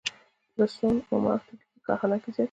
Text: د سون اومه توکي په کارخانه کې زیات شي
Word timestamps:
د 0.57 0.59
سون 0.75 0.95
اومه 1.09 1.33
توکي 1.45 1.67
په 1.73 1.79
کارخانه 1.87 2.15
کې 2.21 2.29
زیات 2.33 2.35
شي 2.35 2.39